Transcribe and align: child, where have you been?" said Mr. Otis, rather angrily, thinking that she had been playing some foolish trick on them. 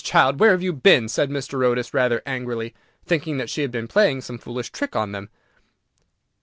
child, 0.03 0.39
where 0.39 0.49
have 0.49 0.63
you 0.63 0.73
been?" 0.73 1.07
said 1.07 1.29
Mr. 1.29 1.63
Otis, 1.63 1.93
rather 1.93 2.23
angrily, 2.25 2.73
thinking 3.05 3.37
that 3.37 3.51
she 3.51 3.61
had 3.61 3.69
been 3.69 3.87
playing 3.87 4.19
some 4.19 4.39
foolish 4.39 4.71
trick 4.71 4.95
on 4.95 5.11
them. 5.11 5.29